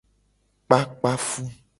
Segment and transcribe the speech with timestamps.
[0.65, 1.43] Kpakpa fu.